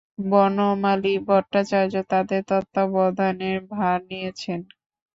[0.25, 4.59] বনমালী ভট্টাচার্য তাঁদের তত্ত্বাবধানের ভার নিয়েছেন।